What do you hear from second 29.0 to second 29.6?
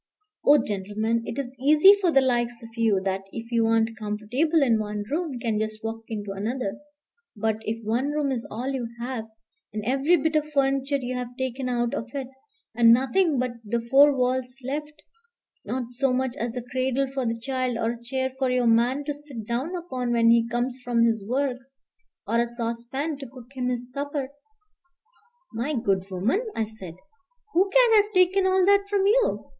you?